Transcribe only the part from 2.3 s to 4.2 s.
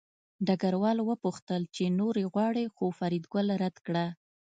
غواړې خو فریدګل رد کړه